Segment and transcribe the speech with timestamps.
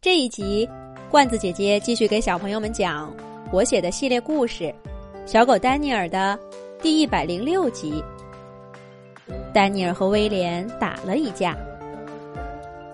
[0.00, 0.68] 这一集，
[1.10, 3.12] 罐子姐姐继续给小朋友们讲
[3.50, 4.64] 我写的系列故事
[5.26, 6.38] 《小狗丹尼尔》的
[6.80, 8.00] 第一百零六集。
[9.52, 11.56] 丹尼尔和威廉打了一架，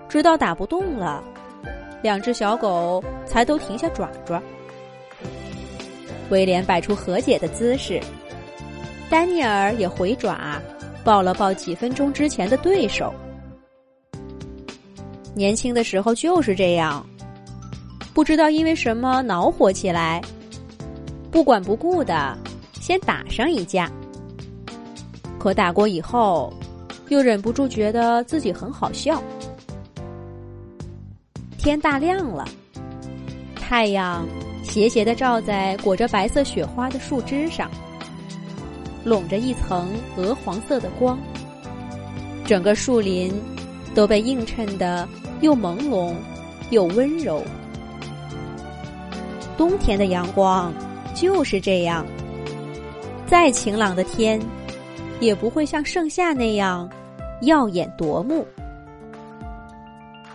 [0.08, 1.22] 直到打不动了，
[2.02, 4.42] 两只小狗才都停下爪爪。
[6.30, 8.00] 威廉摆出和解的姿势，
[9.10, 10.58] 丹尼尔也回爪，
[11.04, 13.12] 抱了抱几分钟之前的对手。
[15.34, 17.04] 年轻的时候就是这样，
[18.12, 20.22] 不知道因为什么恼火起来，
[21.30, 22.38] 不管不顾的
[22.80, 23.90] 先打上一架。
[25.38, 26.52] 可打过以后，
[27.08, 29.22] 又忍不住觉得自己很好笑。
[31.58, 32.44] 天大亮了，
[33.56, 34.26] 太阳
[34.62, 37.70] 斜斜的照在裹着白色雪花的树枝上，
[39.04, 41.18] 笼着一层鹅黄色的光，
[42.46, 43.32] 整个树林
[43.94, 45.08] 都被映衬的。
[45.40, 46.14] 又朦胧，
[46.70, 47.42] 又温柔。
[49.58, 50.72] 冬天的阳光
[51.14, 52.06] 就是这样，
[53.26, 54.40] 再晴朗的天，
[55.20, 56.88] 也不会像盛夏那样
[57.42, 58.46] 耀眼夺目。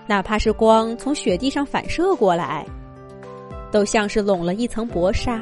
[0.06, 2.66] 哪怕是光从雪地上反射过来，
[3.72, 5.39] 都像是拢了一层薄纱；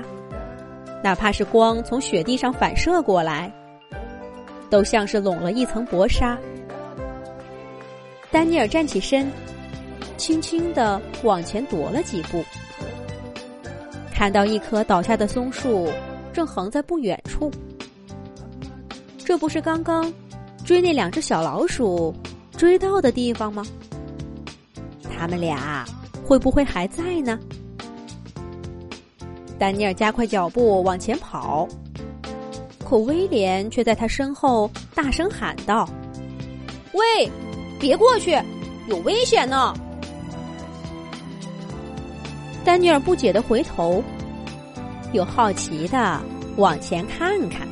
[1.04, 3.52] 哪怕是光从雪地上反射过来，
[4.70, 6.38] 都像是拢了一层薄纱。
[8.32, 9.32] 丹尼尔站起身。
[10.18, 12.44] 轻轻的往前踱了几步，
[14.12, 15.88] 看到一棵倒下的松树
[16.34, 17.52] 正横在不远处。
[19.24, 20.12] 这不是刚刚
[20.66, 22.12] 追那两只小老鼠
[22.58, 23.64] 追到的地方吗？
[25.16, 25.86] 他们俩
[26.26, 27.38] 会不会还在呢？
[29.60, 31.68] 丹尼尔加快脚步往前跑，
[32.84, 35.88] 可威廉却在他身后大声喊道
[36.94, 37.30] ：“喂，
[37.80, 38.38] 别过去，
[38.88, 39.74] 有危险呢！”
[42.64, 44.04] 丹尼尔不解的回头，
[45.14, 46.22] 又好奇的
[46.58, 47.66] 往前看看，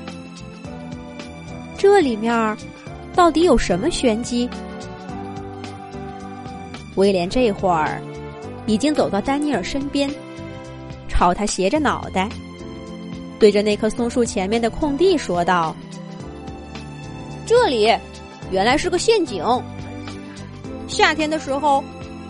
[1.78, 2.58] 这里面
[3.14, 4.50] 到底有什么玄机？
[6.96, 8.02] 威廉这会儿
[8.66, 10.10] 已经走到丹尼尔身边，
[11.10, 12.30] 朝他斜着脑袋，
[13.38, 15.76] 对着那棵松树前面的空地说道
[17.46, 17.94] ：“这里
[18.50, 19.44] 原来是个陷阱。
[20.96, 21.84] 夏天的时候，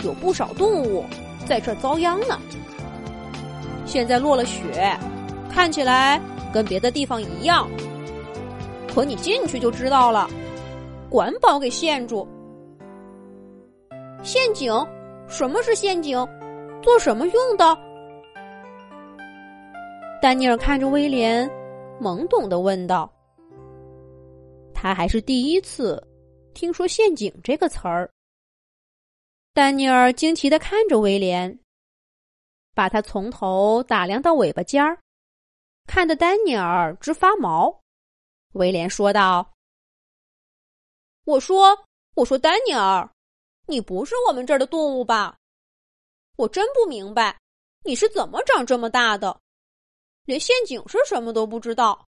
[0.03, 1.05] 有不少动物。”
[1.45, 2.39] 在这遭殃呢。
[3.85, 4.97] 现在落了雪，
[5.47, 6.19] 看起来
[6.51, 7.69] 跟别的地方一样。
[8.91, 10.27] 可你进去就知道了，
[11.07, 12.27] 管保给陷住。
[14.23, 14.73] 陷阱？
[15.27, 16.17] 什么是陷阱？
[16.81, 17.77] 做什么用的？
[20.19, 21.47] 丹尼尔看着威廉，
[22.01, 23.07] 懵懂的问道。
[24.73, 26.03] 他还是第一次
[26.55, 28.09] 听说“陷阱”这个词儿。
[29.55, 31.57] 丹尼尔惊奇的看着威廉，
[32.73, 34.99] 把他从头打量到尾巴尖儿，
[35.87, 37.79] 看得丹尼尔直发毛。
[38.51, 39.53] 威廉说道
[41.23, 41.85] ：“我说，
[42.15, 43.09] 我说，丹尼尔，
[43.65, 45.37] 你不是我们这儿的动物吧？
[46.35, 47.39] 我真不明白，
[47.85, 49.39] 你是怎么长这么大的，
[50.25, 52.05] 连陷阱是什么都不知道？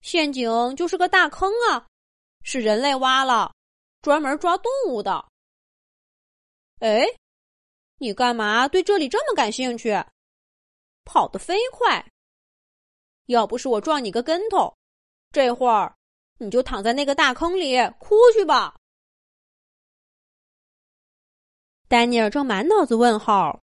[0.00, 1.88] 陷阱就是个大坑啊，
[2.44, 3.52] 是人类挖了，
[4.00, 5.26] 专门抓动物的。”
[6.80, 7.04] 哎，
[7.98, 9.92] 你干嘛对这里这么感兴趣？
[11.04, 12.10] 跑得飞快！
[13.26, 14.76] 要不是我撞你个跟头，
[15.30, 15.96] 这会儿
[16.38, 18.76] 你就躺在那个大坑里哭去吧。
[21.88, 23.62] 丹尼尔正满脑子问号：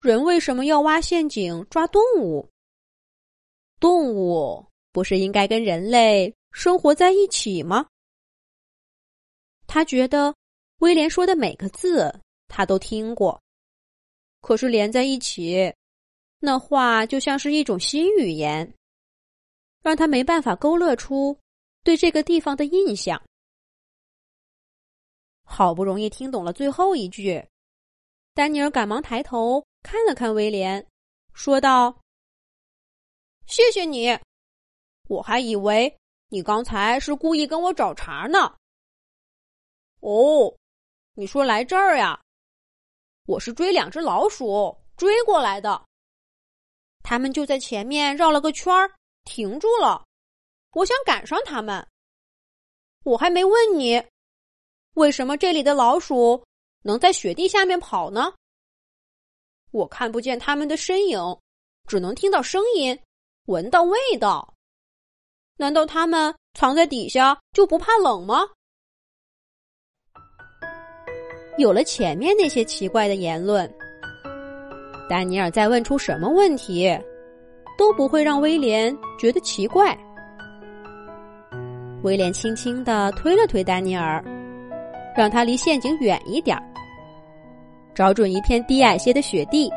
[0.00, 2.48] 人为什么要挖陷阱抓动物？
[3.78, 7.86] 动物不是应该跟人类生活在一起吗？
[9.66, 10.34] 他觉得
[10.78, 12.20] 威廉说的每个字。
[12.50, 13.40] 他都听过，
[14.40, 15.72] 可是连在一起，
[16.40, 18.74] 那话就像是一种新语言，
[19.82, 21.38] 让他没办法勾勒出
[21.84, 23.22] 对这个地方的印象。
[25.44, 27.42] 好不容易听懂了最后一句，
[28.34, 30.86] 丹尼尔赶忙抬头看了看威廉，
[31.32, 32.00] 说道
[33.46, 34.18] ：“谢谢你，
[35.08, 35.96] 我还以为
[36.28, 38.56] 你刚才是故意跟我找茬呢。”
[40.00, 40.56] 哦，
[41.14, 42.20] 你说来这儿呀？
[43.26, 45.84] 我是追两只老鼠追过来的，
[47.02, 48.90] 他们就在前面绕了个圈儿，
[49.24, 50.04] 停住了。
[50.72, 51.86] 我想赶上他们。
[53.04, 54.02] 我还没问你，
[54.94, 56.44] 为什么这里的老鼠
[56.82, 58.34] 能在雪地下面跑呢？
[59.70, 61.18] 我看不见他们的身影，
[61.88, 62.98] 只能听到声音，
[63.44, 64.54] 闻到味道。
[65.56, 68.48] 难道他们藏在底下就不怕冷吗？
[71.60, 73.70] 有了前面那些奇怪的言论，
[75.10, 76.98] 丹尼尔再问出什么问题，
[77.76, 79.94] 都不会让威廉觉得奇怪。
[82.02, 84.24] 威廉轻轻的推了推丹尼尔，
[85.14, 86.56] 让他离陷阱远一点，
[87.94, 89.70] 找准一片低矮些的雪地，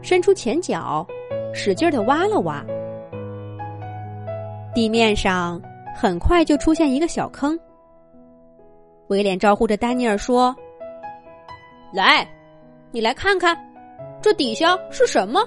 [0.00, 1.06] 伸出前脚，
[1.52, 2.64] 使劲的挖了挖，
[4.74, 5.60] 地面上
[5.94, 7.58] 很快就出现一个小坑。
[9.08, 10.54] 威廉招呼着丹尼尔说
[11.92, 12.28] ：“来，
[12.90, 13.56] 你来看看，
[14.22, 15.40] 这底下是什么？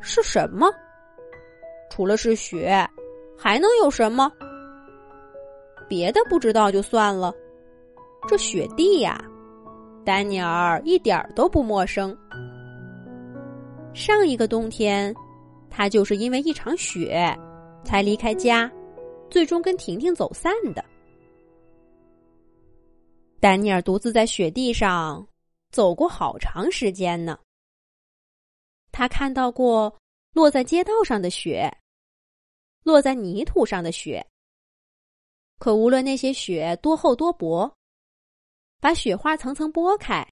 [0.00, 0.70] 是什么？
[1.90, 2.88] 除了是雪。”
[3.42, 4.30] 还能有什么？
[5.88, 7.32] 别的不知道就算了，
[8.28, 9.18] 这雪地呀，
[10.04, 12.14] 丹尼尔一点都不陌生。
[13.94, 15.14] 上一个冬天，
[15.70, 17.34] 他就是因为一场雪
[17.82, 18.70] 才离开家，
[19.30, 20.84] 最终跟婷婷走散的。
[23.40, 25.26] 丹尼尔独自在雪地上
[25.72, 27.38] 走过好长时间呢。
[28.92, 29.98] 他看到过
[30.32, 31.74] 落在街道上的雪。
[32.82, 34.26] 落在泥土上的雪，
[35.58, 37.70] 可无论那些雪多厚多薄，
[38.80, 40.26] 把雪花层层剥开，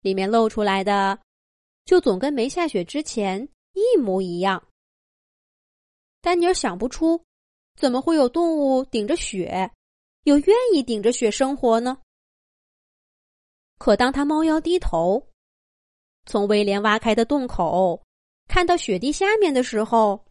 [0.00, 1.20] 里面露出来的
[1.84, 4.66] 就总跟没下雪之前一模一样。
[6.22, 7.22] 丹尼尔想不出，
[7.76, 9.70] 怎么会有动物顶着雪，
[10.22, 12.00] 又愿意顶着雪生活呢？
[13.78, 15.28] 可当他猫腰低头，
[16.26, 18.04] 从威廉挖开的洞口
[18.48, 20.26] 看到雪地下面的时候，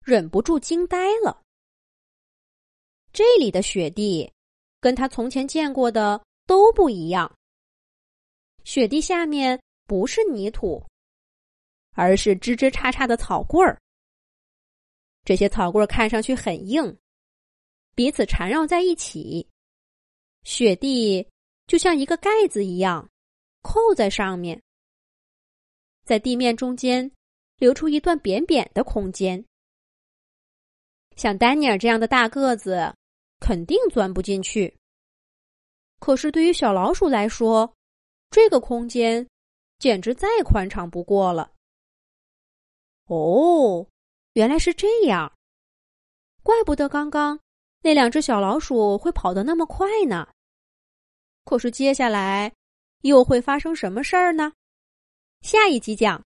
[0.00, 1.40] 忍不住惊呆了。
[3.12, 4.30] 这里的雪地
[4.80, 7.32] 跟他从前见过的都不一样。
[8.64, 10.84] 雪地下面不是泥土，
[11.92, 13.78] 而是枝枝叉叉的草棍儿。
[15.24, 16.98] 这些草棍儿看上去很硬，
[17.94, 19.48] 彼此缠绕在一起，
[20.42, 21.26] 雪地
[21.66, 23.08] 就像一个盖子一样
[23.62, 24.60] 扣在上面，
[26.04, 27.10] 在地面中间
[27.56, 29.42] 留出一段扁扁的空间。
[31.16, 32.94] 像丹尼尔这样的大个子，
[33.40, 34.76] 肯定钻不进去。
[36.00, 37.72] 可是对于小老鼠来说，
[38.30, 39.26] 这个空间
[39.78, 41.50] 简直再宽敞不过了。
[43.06, 43.86] 哦，
[44.34, 45.32] 原来是这样，
[46.42, 47.38] 怪不得刚刚
[47.80, 50.28] 那两只小老鼠会跑得那么快呢。
[51.44, 52.52] 可是接下来
[53.02, 54.52] 又会发生什么事儿呢？
[55.40, 56.22] 下一集讲。